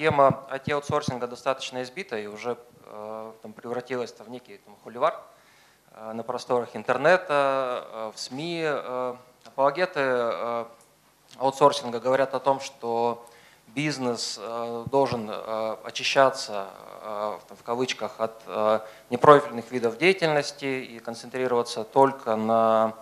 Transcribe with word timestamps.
тема 0.00 0.46
IT-аутсорсинга 0.50 1.26
достаточно 1.26 1.82
избита 1.82 2.18
и 2.18 2.26
уже 2.26 2.56
там, 3.42 3.52
превратилась 3.52 4.14
в 4.18 4.30
некий 4.30 4.56
там, 4.56 4.74
холивар 4.82 5.14
на 6.14 6.22
просторах 6.22 6.74
интернета, 6.74 8.10
в 8.14 8.18
СМИ. 8.18 8.64
Апологеты 9.44 10.00
аутсорсинга 11.38 12.00
говорят 12.00 12.34
о 12.34 12.40
том, 12.40 12.60
что 12.60 13.26
бизнес 13.66 14.40
э, 14.40 14.84
должен 14.90 15.28
э, 15.30 15.76
очищаться 15.84 16.68
э, 17.02 17.38
в 17.50 17.62
кавычках 17.62 18.12
от 18.20 18.42
непрофильных 19.10 19.70
видов 19.70 19.98
деятельности 19.98 20.64
и 20.64 20.98
концентрироваться 20.98 21.84
только 21.84 22.36
на 22.36 22.94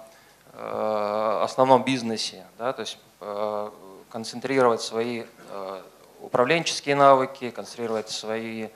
основном 0.55 1.85
бизнесе, 1.85 2.45
да, 2.59 2.73
то 2.73 2.81
есть 2.81 2.99
концентрировать 4.11 4.83
свои 4.83 5.23
управленческие 6.21 6.97
навыки, 6.97 7.51
концентрировать 7.51 8.11
свои 8.11 8.69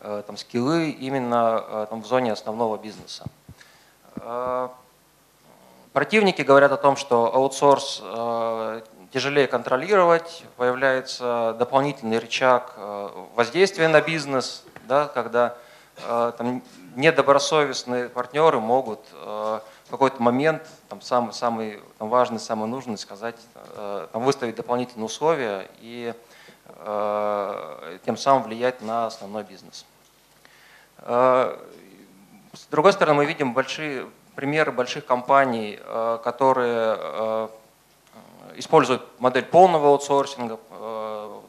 там, 0.00 0.36
скиллы 0.36 0.90
именно 0.90 1.86
там, 1.88 2.02
в 2.02 2.06
зоне 2.06 2.32
основного 2.32 2.76
бизнеса. 2.76 3.24
Противники 5.92 6.42
говорят 6.42 6.72
о 6.72 6.76
том, 6.76 6.96
что 6.96 7.34
аутсорс 7.34 8.02
тяжелее 9.16 9.46
контролировать, 9.46 10.44
появляется 10.58 11.56
дополнительный 11.58 12.18
рычаг 12.18 12.74
э, 12.76 13.08
воздействия 13.34 13.88
на 13.88 14.02
бизнес, 14.02 14.62
да, 14.86 15.06
когда 15.06 15.56
э, 16.06 16.32
там, 16.36 16.62
недобросовестные 16.96 18.10
партнеры 18.10 18.60
могут 18.60 19.00
э, 19.12 19.60
в 19.86 19.90
какой-то 19.90 20.22
момент, 20.22 20.62
там, 20.90 21.00
самый, 21.00 21.32
самый 21.32 21.80
там, 21.98 22.10
важный, 22.10 22.40
самый 22.40 22.68
нужный, 22.68 22.98
сказать, 22.98 23.36
там, 24.12 24.22
выставить 24.22 24.56
дополнительные 24.56 25.06
условия 25.06 25.68
и 25.80 26.12
тем 28.04 28.16
самым 28.16 28.42
влиять 28.44 28.82
на 28.82 29.06
основной 29.06 29.42
бизнес. 29.44 29.86
С 30.98 31.56
другой 32.70 32.92
стороны, 32.92 33.16
мы 33.18 33.26
видим 33.26 33.54
большие 33.54 34.06
примеры 34.34 34.72
больших 34.72 35.06
компаний, 35.06 35.78
которые 36.22 37.50
используют 38.56 39.02
модель 39.20 39.44
полного 39.44 39.88
аутсорсинга. 39.88 40.58
Э, 40.70 41.40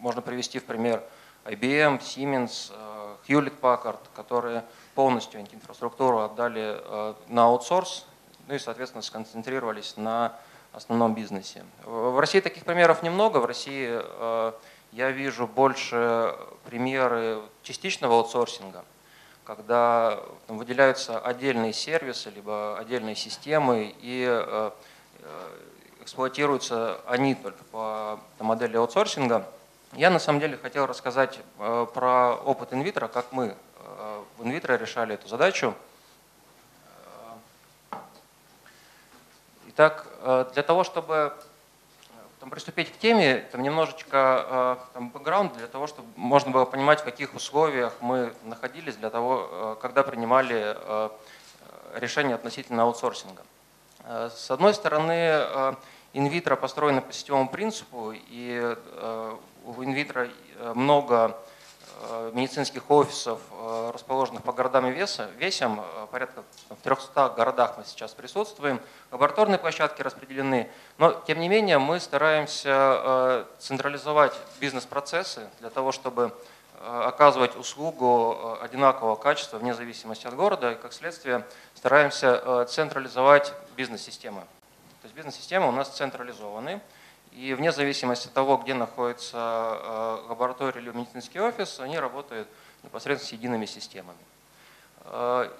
можно 0.00 0.22
привести 0.22 0.58
в 0.58 0.64
пример 0.64 1.02
IBM, 1.44 2.00
Siemens, 2.00 2.72
э, 2.74 3.16
Hewlett 3.28 3.58
Packard, 3.60 3.98
которые 4.14 4.64
полностью 4.94 5.40
инфраструктуру 5.40 6.20
отдали 6.20 6.78
э, 6.78 7.14
на 7.28 7.44
аутсорс, 7.44 8.06
ну 8.48 8.54
и, 8.54 8.58
соответственно, 8.58 9.02
сконцентрировались 9.02 9.96
на 9.96 10.36
основном 10.72 11.14
бизнесе. 11.14 11.64
В 11.84 12.18
России 12.20 12.40
таких 12.40 12.64
примеров 12.64 13.02
немного. 13.02 13.38
В 13.38 13.44
России 13.44 14.00
я 14.92 15.10
вижу 15.10 15.46
больше 15.46 16.34
примеры 16.64 17.40
частичного 17.62 18.16
аутсорсинга, 18.16 18.84
когда 19.44 20.18
выделяются 20.48 21.18
отдельные 21.18 21.72
сервисы, 21.72 22.30
либо 22.30 22.78
отдельные 22.78 23.14
системы, 23.14 23.94
и 24.00 24.24
эксплуатируются 26.02 27.00
они 27.06 27.34
только 27.34 27.62
по 27.64 28.20
модели 28.40 28.76
аутсорсинга. 28.76 29.46
Я 29.92 30.10
на 30.10 30.18
самом 30.18 30.40
деле 30.40 30.56
хотел 30.56 30.86
рассказать 30.86 31.40
э, 31.58 31.86
про 31.92 32.34
опыт 32.34 32.72
инвитро, 32.72 33.08
как 33.08 33.32
мы 33.32 33.54
э, 33.54 34.22
в 34.38 34.44
инвитро 34.44 34.74
решали 34.74 35.14
эту 35.14 35.26
задачу. 35.26 35.74
Итак, 39.70 40.06
для 40.52 40.62
того, 40.62 40.84
чтобы 40.84 41.32
там, 42.38 42.50
приступить 42.50 42.92
к 42.92 42.98
теме, 42.98 43.46
там 43.52 43.62
немножечко 43.62 44.78
там, 44.94 45.10
бэкграунд 45.10 45.56
для 45.56 45.66
того, 45.66 45.86
чтобы 45.86 46.08
можно 46.16 46.50
было 46.50 46.64
понимать, 46.64 47.00
в 47.00 47.04
каких 47.04 47.34
условиях 47.34 47.94
мы 48.00 48.32
находились 48.44 48.96
для 48.96 49.10
того, 49.10 49.78
когда 49.80 50.02
принимали 50.02 50.76
решение 51.94 52.34
относительно 52.34 52.82
аутсорсинга. 52.82 53.42
С 54.06 54.50
одной 54.50 54.74
стороны, 54.74 55.76
инвитро 56.12 56.56
построена 56.56 57.02
по 57.02 57.12
сетевому 57.12 57.48
принципу, 57.48 58.12
и 58.14 58.60
э, 58.62 59.36
у 59.64 59.84
инвитро 59.84 60.28
э, 60.28 60.72
много 60.74 61.36
э, 61.36 61.49
медицинских 62.32 62.90
офисов, 62.90 63.40
расположенных 63.92 64.42
по 64.42 64.52
городам 64.52 64.86
и 64.86 64.90
веса, 64.90 65.30
весям, 65.36 65.84
порядка 66.10 66.42
в 66.68 66.76
300 66.82 67.30
городах 67.30 67.76
мы 67.76 67.84
сейчас 67.84 68.12
присутствуем, 68.12 68.80
лабораторные 69.10 69.58
площадки 69.58 70.02
распределены, 70.02 70.70
но 70.98 71.12
тем 71.26 71.40
не 71.40 71.48
менее 71.48 71.78
мы 71.78 72.00
стараемся 72.00 73.46
централизовать 73.58 74.32
бизнес-процессы 74.60 75.48
для 75.60 75.70
того, 75.70 75.92
чтобы 75.92 76.32
оказывать 76.82 77.56
услугу 77.56 78.58
одинакового 78.62 79.16
качества 79.16 79.58
вне 79.58 79.74
зависимости 79.74 80.26
от 80.26 80.34
города, 80.34 80.72
и 80.72 80.74
как 80.76 80.94
следствие 80.94 81.44
стараемся 81.74 82.64
централизовать 82.64 83.52
бизнес-системы. 83.76 84.40
То 84.40 85.04
есть 85.04 85.14
бизнес-системы 85.14 85.68
у 85.68 85.72
нас 85.72 85.90
централизованы, 85.90 86.80
и 87.32 87.54
вне 87.54 87.72
зависимости 87.72 88.26
от 88.26 88.34
того, 88.34 88.56
где 88.56 88.74
находится 88.74 89.36
э, 89.36 90.28
лаборатория 90.28 90.80
или 90.80 90.90
медицинский 90.90 91.40
офис, 91.40 91.78
они 91.80 91.98
работают 91.98 92.48
непосредственно 92.82 93.28
с 93.28 93.32
едиными 93.32 93.66
системами. 93.66 94.18
Э, 95.04 95.50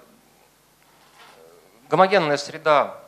гомогенная 1.89 2.37
среда 2.37 2.99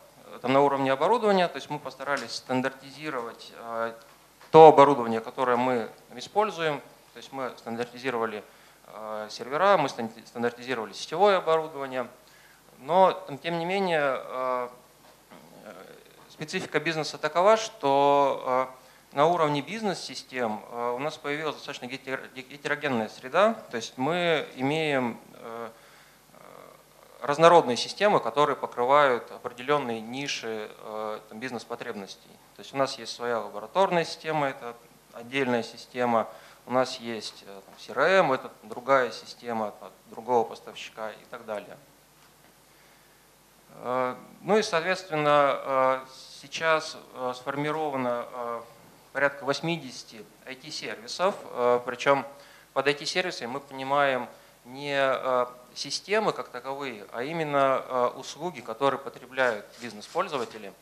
там, 0.42 0.54
на 0.54 0.62
уровне 0.62 0.92
оборудования, 0.92 1.48
то 1.48 1.58
есть 1.58 1.70
мы 1.70 1.78
постарались 1.78 2.32
стандартизировать 2.32 3.52
э, 3.58 3.94
то 4.52 4.68
оборудование, 4.68 5.20
которое 5.20 5.58
мы 5.58 5.90
используем, 6.16 6.80
то 7.14 7.18
есть 7.18 7.32
мы 7.32 7.54
стандартизировали 7.58 8.44
сервера, 9.30 9.78
мы 9.78 9.90
стандартизировали 9.90 10.94
сетевое 10.94 11.38
оборудование, 11.38 12.08
но 12.80 13.26
тем 13.42 13.58
не 13.58 13.66
менее 13.66 14.70
специфика 16.34 16.80
бизнеса 16.80 17.20
такова, 17.20 17.58
что 17.58 18.68
э, 19.14 19.16
на 19.16 19.28
уровне 19.28 19.62
бизнес-систем 19.62 20.64
э, 20.72 20.94
у 20.96 21.00
нас 21.00 21.16
появилась 21.16 21.56
достаточно 21.56 21.86
гетерогенная 21.86 23.08
среда, 23.08 23.54
то 23.70 23.78
есть 23.78 23.94
мы 23.98 24.48
имеем 24.56 25.20
э, 25.36 25.70
разнородные 27.22 27.78
системы, 27.78 28.20
которые 28.20 28.56
покрывают 28.56 29.32
определенные 29.32 30.02
ниши 30.02 30.70
бизнес-потребностей. 31.32 32.32
То 32.56 32.62
есть 32.62 32.74
у 32.74 32.78
нас 32.78 32.98
есть 32.98 33.16
своя 33.16 33.40
лабораторная 33.40 34.04
система, 34.04 34.48
это 34.48 34.76
отдельная 35.14 35.64
система, 35.64 36.28
у 36.66 36.74
нас 36.74 37.00
есть 37.00 37.46
CRM, 37.88 38.34
это 38.34 38.52
другая 38.64 39.12
система 39.12 39.74
другого 40.10 40.44
поставщика 40.44 41.12
и 41.12 41.26
так 41.30 41.46
далее. 41.46 41.78
Э, 43.82 44.16
ну 44.42 44.58
и, 44.58 44.62
соответственно, 44.62 45.60
э, 45.64 46.00
сейчас 46.42 46.98
э, 47.16 47.34
сформировано 47.36 48.26
порядка 49.14 49.46
80 49.46 50.26
IT-сервисов, 50.48 51.36
причем 51.86 52.26
под 52.74 52.88
IT-сервисами 52.88 53.46
мы 53.46 53.60
понимаем 53.60 54.28
не 54.66 55.48
системы 55.76 56.34
как 56.34 56.50
таковые, 56.50 57.06
а 57.12 57.22
именно 57.22 58.10
услуги, 58.16 58.62
которые 58.62 59.00
потребляют 59.00 59.68
бизнес-пользователи. 59.80 60.74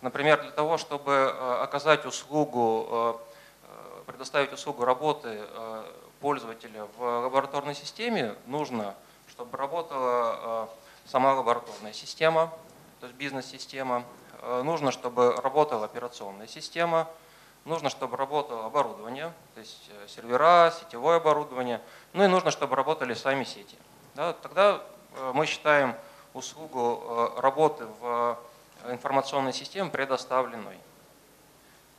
Например, 0.00 0.40
для 0.40 0.50
того, 0.50 0.78
чтобы 0.78 1.28
оказать 1.60 2.06
услугу, 2.06 3.20
предоставить 4.06 4.54
услугу 4.54 4.86
работы 4.86 5.42
пользователя 6.22 6.86
в 6.96 7.02
лабораторной 7.02 7.74
системе, 7.74 8.34
нужно, 8.46 8.94
чтобы 9.28 9.58
работала 9.58 10.70
сама 11.10 11.34
лабораторная 11.34 11.92
система, 11.92 12.52
то 13.00 13.06
есть 13.06 13.18
бизнес-система. 13.18 14.04
Э, 14.42 14.62
нужно, 14.62 14.92
чтобы 14.92 15.32
работала 15.32 15.86
операционная 15.86 16.46
система. 16.46 17.08
Нужно, 17.64 17.90
чтобы 17.90 18.16
работало 18.16 18.64
оборудование, 18.64 19.32
то 19.54 19.60
есть 19.60 19.90
э, 19.90 20.06
сервера, 20.06 20.72
сетевое 20.78 21.16
оборудование. 21.16 21.80
Ну 22.12 22.24
и 22.24 22.28
нужно, 22.28 22.52
чтобы 22.52 22.76
работали 22.76 23.14
сами 23.14 23.42
сети. 23.42 23.76
Да, 24.14 24.34
тогда 24.34 24.82
э, 25.14 25.32
мы 25.34 25.46
считаем 25.46 25.96
услугу 26.32 27.32
работы 27.38 27.86
в 28.00 28.38
информационной 28.86 29.52
системе 29.52 29.90
предоставленной. 29.90 30.78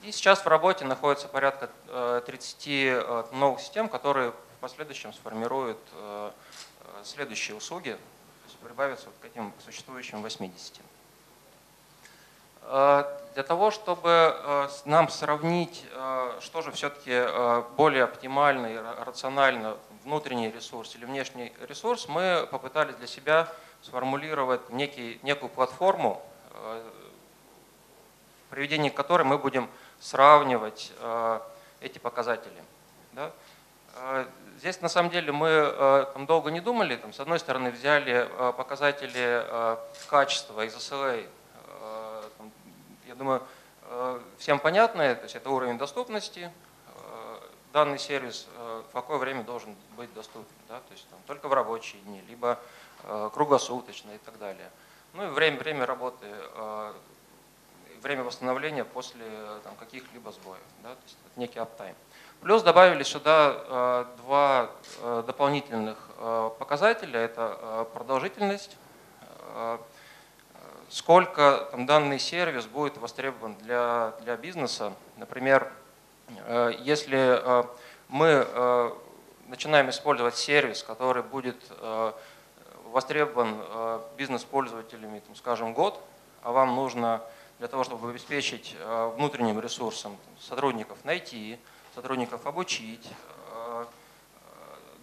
И 0.03 0.11
сейчас 0.13 0.39
в 0.39 0.47
работе 0.47 0.85
находится 0.85 1.27
порядка 1.27 1.69
30 2.25 3.33
новых 3.33 3.59
систем, 3.59 3.89
которые 3.89 4.31
в 4.31 4.61
последующем 4.61 5.11
сформируют 5.11 5.79
следующие 7.03 7.57
услуги, 7.57 7.97
прибавиться 8.63 9.07
вот 9.07 9.15
к 9.21 9.25
этим 9.25 9.53
существующим 9.63 10.21
80. 10.21 10.81
Э, 12.63 13.03
для 13.33 13.43
того, 13.43 13.71
чтобы 13.71 14.09
э, 14.09 14.67
нам 14.85 15.09
сравнить, 15.09 15.85
э, 15.91 16.39
что 16.41 16.61
же 16.61 16.71
все-таки 16.71 17.25
более 17.75 18.03
оптимально 18.03 18.67
и 18.67 18.77
рационально, 19.05 19.77
внутренний 20.03 20.51
ресурс 20.51 20.95
или 20.95 21.05
внешний 21.05 21.53
ресурс, 21.61 22.07
мы 22.07 22.47
попытались 22.49 22.95
для 22.95 23.07
себя 23.07 23.47
сформулировать 23.83 24.69
некий, 24.69 25.19
некую 25.21 25.49
платформу, 25.49 26.21
в 26.53 26.83
приведении 28.49 28.89
которой 28.89 29.23
мы 29.23 29.37
будем 29.37 29.69
сравнивать 29.99 30.91
эти 31.81 31.99
показатели. 31.99 32.63
Да? 33.13 33.31
Здесь 34.57 34.81
на 34.81 34.89
самом 34.89 35.09
деле 35.09 35.31
мы 35.31 36.07
там, 36.13 36.25
долго 36.25 36.51
не 36.51 36.59
думали. 36.61 36.95
Там, 36.95 37.13
с 37.13 37.19
одной 37.19 37.39
стороны 37.39 37.71
взяли 37.71 38.29
показатели 38.57 39.45
качества 40.07 40.63
из 40.65 40.75
SLA. 40.75 41.27
Там, 42.37 42.51
я 43.07 43.15
думаю, 43.15 43.41
всем 44.37 44.59
понятно, 44.59 45.15
то 45.15 45.23
есть 45.23 45.35
это 45.35 45.49
уровень 45.49 45.77
доступности. 45.77 46.51
Данный 47.73 47.99
сервис 47.99 48.47
в 48.57 48.93
какое 48.93 49.17
время 49.17 49.43
должен 49.43 49.75
быть 49.95 50.13
доступен. 50.13 50.45
Да? 50.67 50.75
То 50.79 50.91
есть 50.91 51.07
там, 51.09 51.19
только 51.25 51.47
в 51.47 51.53
рабочие 51.53 52.01
дни, 52.01 52.21
либо 52.27 52.59
круглосуточно 53.33 54.11
и 54.11 54.17
так 54.19 54.37
далее. 54.37 54.69
Ну 55.13 55.25
и 55.25 55.27
время, 55.27 55.57
время 55.57 55.85
работы, 55.85 56.27
время 58.01 58.23
восстановления 58.23 58.83
после 58.83 59.25
каких-либо 59.79 60.31
сбоев. 60.31 60.61
Да? 60.83 60.89
То 60.89 61.01
есть 61.05 61.17
это 61.25 61.39
некий 61.39 61.59
аптайм. 61.59 61.95
Плюс 62.41 62.63
добавили 62.63 63.03
сюда 63.03 63.55
э, 63.55 64.05
два 64.17 64.71
э, 65.01 65.23
дополнительных 65.27 65.97
э, 66.17 66.49
показателя. 66.57 67.19
Это 67.19 67.87
продолжительность, 67.93 68.77
сколько 70.89 71.67
там, 71.71 71.85
данный 71.85 72.17
сервис 72.17 72.65
будет 72.65 72.97
востребован 72.97 73.55
для, 73.55 74.13
для 74.21 74.37
бизнеса. 74.37 74.93
Например, 75.17 75.71
если 76.79 77.65
мы 78.07 78.95
начинаем 79.47 79.89
использовать 79.89 80.37
сервис, 80.37 80.83
который 80.83 81.23
будет 81.23 81.57
востребован 82.85 84.01
бизнес-пользователями, 84.17 85.21
скажем, 85.35 85.73
год, 85.73 86.01
а 86.43 86.53
вам 86.53 86.75
нужно 86.75 87.21
для 87.61 87.67
того, 87.67 87.83
чтобы 87.83 88.09
обеспечить 88.09 88.75
внутренним 89.15 89.59
ресурсом 89.59 90.17
сотрудников 90.39 90.97
найти, 91.05 91.59
сотрудников 91.93 92.47
обучить. 92.47 93.07
Э, 93.53 93.85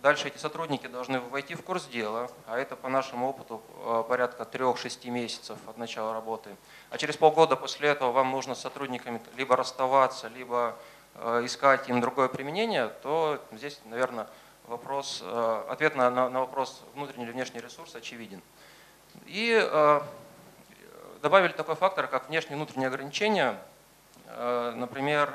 дальше 0.02 0.26
эти 0.26 0.38
сотрудники 0.38 0.88
должны 0.88 1.20
войти 1.20 1.54
в 1.54 1.62
курс 1.62 1.86
дела, 1.86 2.28
а 2.46 2.58
это 2.58 2.74
по 2.74 2.88
нашему 2.88 3.28
опыту 3.28 3.62
э, 3.84 4.04
порядка 4.08 4.42
3-6 4.42 5.08
месяцев 5.08 5.56
от 5.68 5.78
начала 5.78 6.12
работы. 6.12 6.56
А 6.90 6.98
через 6.98 7.16
полгода 7.16 7.54
после 7.54 7.90
этого 7.90 8.10
вам 8.10 8.32
нужно 8.32 8.56
с 8.56 8.60
сотрудниками 8.60 9.20
либо 9.36 9.54
расставаться, 9.54 10.26
либо 10.26 10.74
э, 11.14 11.42
искать 11.44 11.88
им 11.88 12.00
другое 12.00 12.26
применение, 12.26 12.88
то 12.88 13.40
здесь, 13.52 13.80
наверное, 13.84 14.26
вопрос, 14.66 15.22
ответ 15.68 15.94
на, 15.94 16.10
на, 16.10 16.28
на 16.28 16.40
вопрос 16.40 16.82
внутренний 16.94 17.24
или 17.24 17.32
внешний 17.32 17.60
ресурс 17.60 17.94
очевиден. 17.94 18.42
И 19.24 19.66
добавили 21.22 21.52
такой 21.52 21.74
фактор, 21.74 22.06
как 22.06 22.28
внешние 22.28 22.54
и 22.54 22.56
внутренние 22.56 22.88
ограничения. 22.88 23.58
Например, 24.26 25.32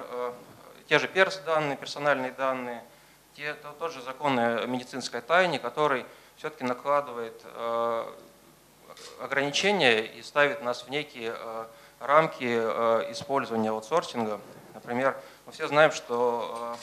те 0.88 1.00
же 1.00 1.08
перс 1.08 1.38
данные, 1.46 1.78
персональные 1.78 2.32
данные, 2.32 2.84
те, 3.36 3.46
это 3.46 3.72
тот 3.80 3.92
же 3.92 4.02
закон 4.02 4.38
о 4.38 4.66
медицинской 4.66 5.22
тайне, 5.22 5.58
который 5.58 6.06
все-таки 6.36 6.64
накладывает 6.64 7.42
э, 7.46 8.06
ограничения 9.22 10.02
и 10.02 10.22
ставит 10.22 10.62
нас 10.62 10.84
в 10.84 10.90
некие 10.90 11.34
э, 11.36 11.66
рамки 12.00 12.44
э, 12.44 13.12
использования 13.12 13.70
аутсорсинга. 13.70 14.40
Например, 14.74 15.18
мы 15.46 15.52
все 15.52 15.68
знаем, 15.68 15.92
что 15.92 16.78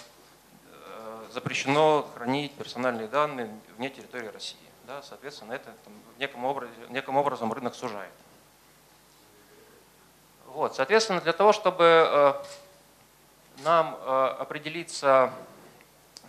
запрещено 1.33 2.09
хранить 2.15 2.53
персональные 2.55 3.09
данные 3.09 3.51
вне 3.77 3.91
территории 3.91 4.29
России. 4.29 4.59
Соответственно, 5.03 5.53
это 5.53 5.71
там, 5.85 6.45
образе, 6.45 6.73
неким 6.89 7.17
образом 7.17 7.53
рынок 7.53 7.75
сужает. 7.75 8.11
Вот, 10.53 10.75
соответственно, 10.75 11.21
для 11.21 11.33
того, 11.33 11.53
чтобы 11.53 12.37
нам 13.63 13.97
э, 14.01 14.37
определиться, 14.39 15.33
э, 16.23 16.27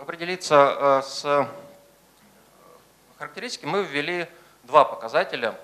определиться 0.00 0.76
э, 0.78 1.02
с 1.02 1.48
характеристикой, 3.18 3.70
мы 3.70 3.84
ввели 3.84 4.28
два 4.64 4.84
показателя. 4.84 5.58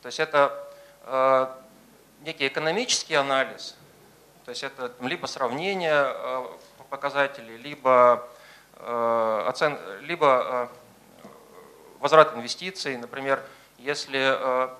То 0.00 0.06
есть 0.06 0.18
это 0.18 0.58
некий 2.22 2.46
экономический 2.46 3.14
анализ, 3.14 3.76
то 4.44 4.50
есть 4.50 4.62
это 4.62 4.92
либо 5.00 5.26
сравнение 5.26 6.14
показателей, 6.90 7.56
либо, 7.56 8.28
оцен... 8.78 9.78
либо 10.02 10.70
возврат 11.98 12.34
инвестиций. 12.34 12.96
Например, 12.96 13.42
если 13.84 14.70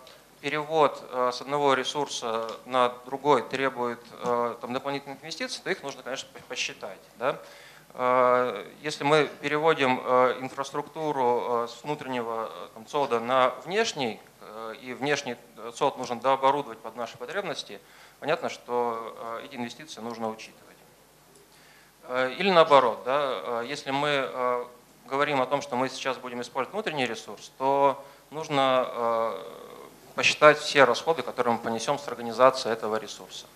перевод 0.43 1.03
э, 1.09 1.31
с 1.33 1.41
одного 1.41 1.75
ресурса 1.75 2.51
на 2.67 2.93
другой 3.07 3.43
требует 3.43 4.01
э, 4.25 4.57
там, 4.61 4.73
дополнительных 4.73 5.23
инвестиций, 5.23 5.63
то 5.63 5.71
их 5.71 5.83
нужно, 5.83 6.03
конечно, 6.03 6.29
посчитать. 6.49 6.99
Да? 7.17 7.39
Э, 7.95 8.67
если 8.83 9.05
мы 9.05 9.31
переводим 9.41 9.99
инфраструктуру 10.41 11.69
с 11.69 11.83
внутреннего 11.85 12.51
там, 12.75 12.85
ЦОДа 12.87 13.21
на 13.21 13.51
внешний, 13.65 14.21
и 14.83 14.93
внешний 14.93 15.37
ЦОД 15.75 15.97
нужно 15.97 16.21
дооборудовать 16.21 16.79
под 16.79 16.97
наши 16.97 17.17
потребности, 17.17 17.81
понятно, 18.21 18.49
что 18.49 19.41
эти 19.45 19.55
инвестиции 19.55 20.01
нужно 20.01 20.29
учитывать. 20.29 20.77
Или 22.39 22.51
наоборот, 22.51 23.03
да, 23.05 23.63
если 23.63 23.93
мы 23.93 24.67
говорим 25.07 25.41
о 25.41 25.47
том, 25.47 25.63
что 25.63 25.77
мы 25.77 25.89
сейчас 25.89 26.19
будем 26.19 26.43
использовать 26.43 26.75
внутренний 26.75 27.07
ресурс, 27.07 27.53
то 27.57 28.05
нужно 28.33 29.37
посчитать 30.15 30.59
все 30.59 30.85
расходы, 30.85 31.23
которые 31.23 31.55
мы 31.55 31.61
понесем 31.61 31.99
с 31.99 32.09
организацией 32.09 32.73
этого 32.73 32.97
ресурса. 32.97 33.47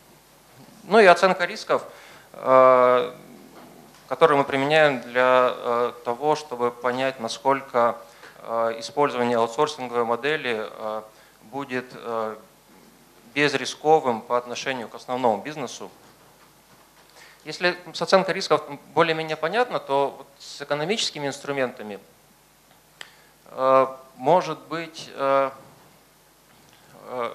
Ну 0.84 1.00
и 1.00 1.06
оценка 1.06 1.44
рисков, 1.44 1.82
э, 2.32 3.12
которые 4.08 4.38
мы 4.38 4.44
применяем 4.44 5.00
для 5.02 5.52
э, 5.52 5.92
того, 6.04 6.36
чтобы 6.36 6.70
понять, 6.70 7.20
насколько 7.20 7.96
э, 8.38 8.76
использование 8.78 9.38
аутсорсинговой 9.38 10.04
модели 10.04 10.68
будет 11.42 11.86
безрисковым 13.34 14.20
по 14.20 14.36
отношению 14.36 14.88
к 14.88 14.94
основному 14.94 15.42
бизнесу. 15.42 15.90
Если 17.44 17.78
с 17.92 18.02
оценкой 18.02 18.34
рисков 18.34 18.62
более-менее 18.94 19.36
понятно, 19.36 19.78
то 19.78 20.26
с 20.38 20.62
экономическими 20.62 21.28
инструментами 21.28 22.00
может 24.16 24.58
быть 24.68 25.10
Э, 27.08 27.30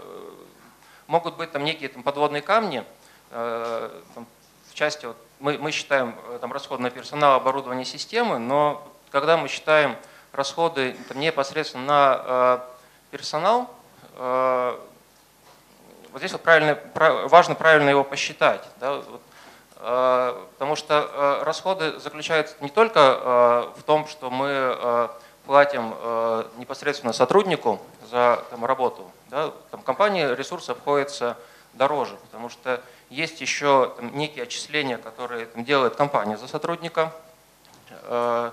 могут 1.08 1.36
быть 1.38 1.52
там 1.52 1.64
некие 1.64 1.90
там, 1.90 2.04
подводные 2.04 2.42
камни. 2.42 2.84
Э, 3.32 3.90
там, 4.16 4.28
в 4.70 4.74
части 4.74 5.06
вот, 5.06 5.18
мы, 5.40 5.58
мы 5.58 5.72
считаем 5.72 6.16
э, 6.28 6.40
там, 6.42 6.52
расходы 6.52 6.84
на 6.84 6.90
персонал, 6.90 7.36
оборудование 7.36 7.86
системы, 7.86 8.38
но 8.38 8.86
когда 9.12 9.38
мы 9.38 9.48
считаем 9.48 9.96
расходы 10.34 10.96
там, 11.08 11.20
непосредственно 11.20 11.86
на 11.86 12.64
персонал, 13.12 13.70
вот 14.18 14.80
здесь 16.18 16.32
вот 16.32 16.42
правильно, 16.42 16.78
важно 16.94 17.56
правильно 17.56 17.90
его 17.90 18.06
посчитать. 18.06 18.64
Да, 18.80 18.96
вот, 18.96 19.22
потому 20.54 20.78
что 20.78 21.42
расходы 21.44 22.00
заключаются 22.00 22.56
не 22.62 22.70
только 22.70 23.72
в 23.76 23.84
том, 23.84 24.08
что 24.08 24.30
мы 24.30 25.10
платим 25.52 25.90
непосредственно 26.60 27.12
сотруднику 27.12 27.82
за 28.10 28.42
там, 28.52 28.64
работу, 28.64 29.12
да, 29.30 29.52
там, 29.70 29.82
компании 29.82 30.34
ресурсы 30.34 30.70
обходятся 30.70 31.38
дороже, 31.74 32.16
потому 32.24 32.48
что 32.48 32.82
есть 33.10 33.42
еще 33.42 33.94
там, 33.98 34.16
некие 34.16 34.44
отчисления, 34.44 34.98
которые 34.98 35.48
там, 35.48 35.66
делает 35.66 35.98
компания 35.98 36.38
за 36.38 36.48
сотрудника, 36.48 37.12
э, 37.90 38.52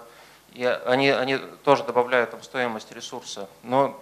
и 0.55 0.65
они, 0.65 1.11
они 1.11 1.39
тоже 1.63 1.85
добавляют 1.85 2.33
там, 2.33 2.43
стоимость 2.43 2.91
ресурса. 2.91 3.49
Но 3.63 3.97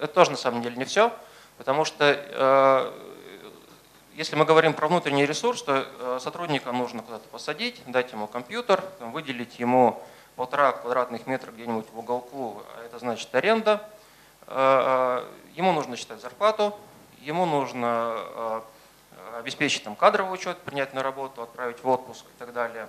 это 0.00 0.06
тоже 0.06 0.30
на 0.30 0.38
самом 0.38 0.62
деле 0.62 0.76
не 0.76 0.86
все, 0.86 1.12
потому 1.58 1.84
что 1.84 2.04
э, 2.06 2.92
если 4.14 4.36
мы 4.36 4.46
говорим 4.46 4.72
про 4.72 4.88
внутренний 4.88 5.26
ресурс, 5.26 5.62
то 5.64 5.86
э, 5.86 6.18
сотрудника 6.22 6.72
нужно 6.72 7.02
куда-то 7.02 7.28
посадить, 7.28 7.82
дать 7.86 8.10
ему 8.12 8.26
компьютер, 8.26 8.82
выделить 9.00 9.58
ему 9.58 10.02
полтора 10.38 10.72
квадратных 10.72 11.26
метра 11.26 11.50
где-нибудь 11.50 11.86
в 11.92 11.98
уголку, 11.98 12.62
а 12.74 12.86
это 12.86 12.98
значит 12.98 13.34
аренда– 13.34 13.82
Э, 14.50 15.24
э, 15.24 15.56
ему 15.56 15.72
нужно 15.72 15.96
считать 15.96 16.20
зарплату, 16.20 16.74
ему 17.20 17.44
нужно 17.44 18.14
э, 18.16 18.60
обеспечить 19.38 19.84
там, 19.84 19.94
кадровый 19.94 20.32
учет, 20.32 20.56
принять 20.58 20.94
на 20.94 21.02
работу, 21.02 21.42
отправить 21.42 21.82
в 21.82 21.88
отпуск 21.88 22.24
и 22.24 22.38
так 22.38 22.52
далее. 22.52 22.88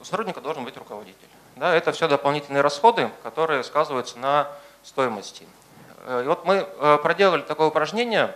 У 0.00 0.04
сотрудника 0.04 0.40
должен 0.40 0.64
быть 0.64 0.76
руководитель. 0.76 1.28
Да, 1.54 1.72
это 1.72 1.92
все 1.92 2.08
дополнительные 2.08 2.62
расходы, 2.62 3.10
которые 3.22 3.62
сказываются 3.62 4.18
на 4.18 4.48
стоимости. 4.82 5.46
И 6.08 6.24
вот 6.26 6.44
мы 6.44 6.64
проделали 6.98 7.42
такое 7.42 7.68
упражнение 7.68 8.34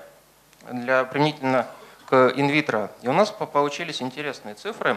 для 0.71 1.03
применительно 1.03 1.67
к 2.07 2.33
инвитро, 2.37 2.93
и 3.03 3.09
у 3.09 3.13
нас 3.13 3.33
получились 3.33 4.03
интересные 4.03 4.55
цифры. 4.55 4.97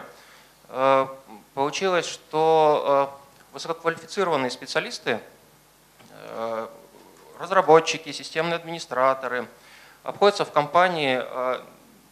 Получилось, 1.58 2.06
что 2.06 3.20
высококвалифицированные 3.52 4.52
специалисты 4.52 5.20
разработчики, 7.40 8.12
системные 8.12 8.58
администраторы 8.58 9.48
обходятся 10.04 10.46
в 10.46 10.52
компании 10.52 11.20
э, 11.20 11.62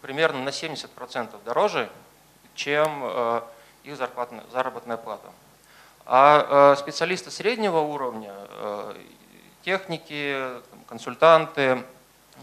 примерно 0.01 0.41
на 0.41 0.49
70% 0.49 1.35
дороже, 1.45 1.91
чем 2.55 3.05
их 3.83 3.95
заработная 3.95 4.97
плата. 4.97 5.29
А 6.07 6.75
специалисты 6.75 7.29
среднего 7.29 7.81
уровня, 7.81 8.33
техники, 9.61 10.43
консультанты, 10.87 11.83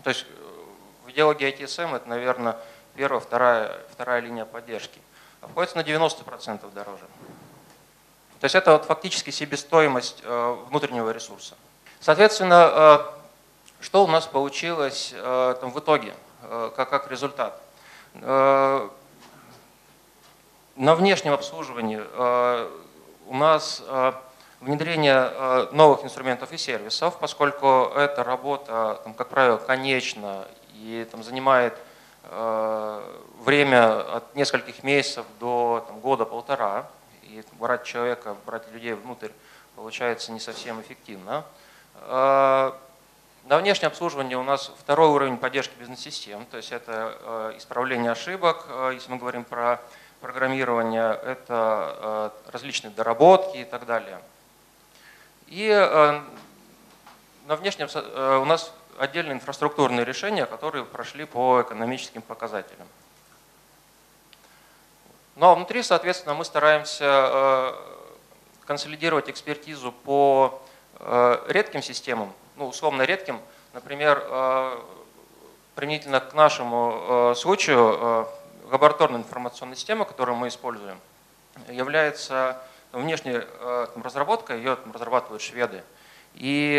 то 0.05 0.11
есть 0.11 0.25
в 1.05 1.11
идеологии 1.11 1.53
ITSM 1.53 1.97
это, 1.97 2.09
наверное, 2.09 2.57
первая, 2.95 3.19
вторая, 3.19 3.81
вторая 3.91 4.21
линия 4.21 4.45
поддержки, 4.45 5.01
обходится 5.43 5.77
на 5.77 5.83
90% 5.83 6.73
дороже. 6.73 7.05
То 8.41 8.47
есть 8.47 8.55
это 8.55 8.73
вот 8.73 8.87
фактически 8.87 9.31
себестоимость 9.31 10.21
э, 10.25 10.57
внутреннего 10.69 11.11
ресурса. 11.11 11.55
Соответственно, 12.01 12.71
э, 12.75 12.99
что 13.81 14.05
у 14.05 14.09
нас 14.09 14.27
получилось 14.27 15.13
э, 15.15 15.55
там, 15.61 15.71
в 15.71 15.79
итоге, 15.79 16.15
как, 16.75 17.09
результат? 17.09 17.61
На 18.15 18.91
внешнем 20.77 21.33
обслуживании 21.33 22.03
у 23.29 23.37
нас 23.37 23.81
внедрение 24.61 25.69
новых 25.71 26.05
инструментов 26.05 26.53
и 26.53 26.59
сервисов, 26.59 27.21
поскольку 27.21 27.93
эта 27.95 28.25
работа, 28.25 29.01
как 29.17 29.29
правило, 29.29 29.57
конечна 29.59 30.49
и 30.75 31.07
там, 31.11 31.23
занимает 31.23 31.79
время 32.25 34.17
от 34.17 34.35
нескольких 34.37 34.83
месяцев 34.85 35.27
до 35.41 35.87
года-полтора 36.03 36.87
и 37.23 37.43
брать 37.53 37.85
человека, 37.85 38.37
брать 38.47 38.71
людей 38.73 38.93
внутрь 38.95 39.31
получается 39.77 40.33
не 40.33 40.41
совсем 40.41 40.81
эффективно. 40.81 41.45
А, 41.95 42.79
на 43.45 43.59
внешнее 43.59 43.89
обслуживание 43.89 44.39
у 44.39 44.43
нас 44.43 44.71
второй 44.79 45.09
уровень 45.09 45.37
поддержки 45.37 45.73
бизнес-систем, 45.79 46.45
то 46.51 46.59
есть 46.59 46.73
это 46.73 47.17
а, 47.21 47.57
исправление 47.57 48.13
ошибок, 48.13 48.67
если 48.93 49.11
мы 49.11 49.19
говорим 49.19 49.45
про 49.45 49.81
программирование, 50.21 51.19
это 51.25 52.33
различные 52.47 52.93
доработки 52.93 53.57
и 53.57 53.65
так 53.65 53.87
далее. 53.87 54.21
И 55.49 55.69
на 57.47 57.57
внешнем 57.57 57.89
у 58.41 58.45
нас 58.45 58.73
отдельные 58.99 59.35
инфраструктурные 59.35 60.05
решения, 60.05 60.47
которые 60.47 60.85
прошли 60.85 61.25
по 61.25 61.63
экономическим 61.63 62.23
показателям. 62.23 62.87
Ну 65.37 65.47
а 65.47 65.55
внутри, 65.55 65.83
соответственно, 65.83 66.35
мы 66.35 66.45
стараемся 66.45 67.05
э, 67.05 67.73
консолидировать 68.67 69.31
экспертизу 69.31 69.91
по 69.91 70.63
э, 70.99 71.45
редким 71.49 71.83
системам, 71.83 72.33
ну, 72.57 72.69
условно 72.69 73.03
редким. 73.03 73.41
Например, 73.73 74.23
э, 74.25 74.79
применительно 75.75 76.21
к 76.21 76.35
нашему 76.35 77.35
случаю, 77.35 78.29
лабораторная 78.71 79.21
информационная 79.21 79.75
система, 79.75 80.05
которую 80.05 80.37
мы 80.37 80.49
используем, 80.49 81.01
является 81.67 82.61
внешней 82.93 83.41
разработкой, 84.03 84.59
ее 84.59 84.77
разрабатывают 84.93 85.41
шведы. 85.41 85.83
И 86.35 86.77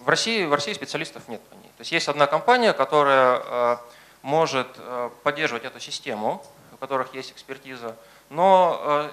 в 0.00 0.08
России, 0.08 0.44
в 0.44 0.52
России 0.52 0.72
специалистов 0.72 1.28
нет 1.28 1.40
по 1.42 1.54
ней. 1.54 1.70
То 1.76 1.80
есть 1.80 1.92
есть 1.92 2.08
одна 2.08 2.26
компания, 2.26 2.72
которая 2.72 3.78
может 4.22 4.68
поддерживать 5.22 5.64
эту 5.64 5.78
систему, 5.80 6.42
у 6.76 6.78
которых 6.78 7.14
есть 7.14 7.32
экспертиза. 7.32 7.96
Но 8.28 8.80
э, 8.80 9.10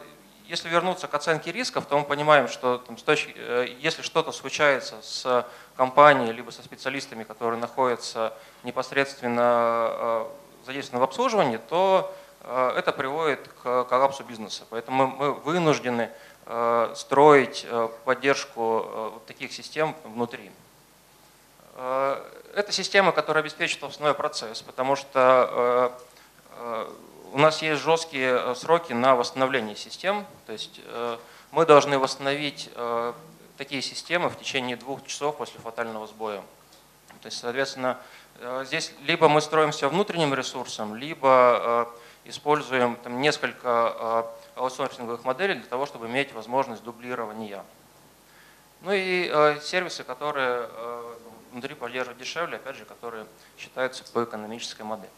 если 0.48 0.70
вернуться 0.70 1.08
к 1.08 1.13
оценке 1.13 1.52
рисков, 1.52 1.86
то 1.86 1.98
мы 1.98 2.04
понимаем, 2.04 2.48
что 2.48 2.78
там, 2.78 2.98
точки, 2.98 3.34
э, 3.36 3.68
если 3.80 4.02
что-то 4.02 4.32
случается 4.32 4.96
с 5.02 5.48
компанией 5.78 6.34
либо 6.34 6.52
со 6.52 6.62
специалистами, 6.62 7.24
которые 7.24 7.60
находятся 7.60 8.34
непосредственно 8.63 9.88
э, 9.90 10.25
задействованы 10.66 11.02
в 11.02 11.04
обслуживании, 11.04 11.58
то 11.58 12.13
это 12.46 12.92
приводит 12.92 13.48
к 13.63 13.86
коллапсу 13.86 14.25
бизнеса. 14.25 14.66
Поэтому 14.70 15.08
мы 15.08 15.32
вынуждены 15.32 16.10
строить 16.94 17.66
поддержку 18.04 19.22
таких 19.28 19.54
систем 19.54 19.96
внутри. 20.04 20.52
Это 21.75 22.72
система, 22.72 23.12
которая 23.12 23.44
обеспечивает 23.44 23.92
основной 23.92 24.13
процесс, 24.13 24.62
потому 24.62 24.96
что 24.96 25.98
у 27.34 27.39
нас 27.39 27.63
есть 27.63 27.82
жесткие 27.82 28.39
э, 28.39 28.56
сроки 28.56 28.94
на 28.94 29.15
восстановление 29.15 29.75
систем. 29.75 30.25
То 30.46 30.53
есть 30.53 30.80
э, 30.86 31.18
мы 31.51 31.65
должны 31.65 31.98
восстановить 31.98 32.70
э, 32.75 33.13
такие 33.58 33.82
системы 33.82 34.30
в 34.30 34.38
течение 34.38 34.77
двух 34.77 35.03
часов 35.06 35.38
после 35.38 35.60
фатального 35.60 36.06
сбоя. 36.06 36.42
То 37.22 37.27
есть, 37.27 37.39
соответственно, 37.39 37.98
здесь 38.65 38.94
либо 39.03 39.30
мы 39.30 39.42
строимся 39.42 39.88
внутренним 39.88 40.34
ресурсом, 40.34 40.96
либо 40.96 41.89
используем 42.25 42.98
там, 42.98 43.22
несколько 43.22 44.27
аутсорсинговых 44.56 45.24
моделей 45.24 45.53
для 45.53 45.68
того, 45.68 45.86
чтобы 45.86 46.08
иметь 46.08 46.34
возможность 46.34 46.84
дублирования. 46.84 47.63
Ну 48.82 48.92
и 48.94 49.58
сервисы, 49.62 50.03
которые 50.03 50.68
внутри 51.53 51.75
поддерживают 51.75 52.19
дешевле, 52.19 52.57
опять 52.57 52.75
же, 52.75 52.86
которые 52.86 53.27
считаются 53.57 54.03
по 54.12 54.24
экономической 54.24 54.81
модели. 54.81 55.10